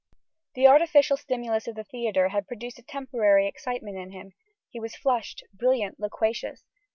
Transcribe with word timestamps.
The 0.55 0.65
artificial 0.65 1.15
stimulus 1.15 1.67
of 1.67 1.75
the 1.75 1.83
theatre 1.83 2.29
had 2.29 2.47
produced 2.47 2.79
a 2.79 2.83
temporary 2.83 3.45
excitement 3.45 3.97
in 3.99 4.09
him 4.09 4.33
he 4.67 4.79
was 4.79 4.95
flushed, 4.95 5.43
brilliant, 5.53 5.99
loquacious. 5.99 6.63